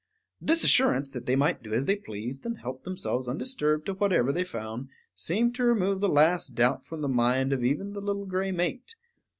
This 0.41 0.63
assurance 0.63 1.11
that 1.11 1.27
they 1.27 1.35
might 1.35 1.61
do 1.61 1.75
as 1.75 1.85
they 1.85 1.95
pleased, 1.95 2.43
and 2.43 2.57
help 2.57 2.85
themselves 2.85 3.27
undisturbed 3.27 3.85
to 3.85 3.93
whatever 3.93 4.31
they 4.31 4.43
found, 4.43 4.89
seemed 5.13 5.53
to 5.53 5.63
remove 5.63 5.99
the 5.99 6.09
last 6.09 6.55
doubt 6.55 6.83
from 6.87 7.01
the 7.01 7.07
mind 7.07 7.53
of 7.53 7.63
even 7.63 7.93
the 7.93 8.01
little 8.01 8.25
gray 8.25 8.51
mate. 8.51 8.95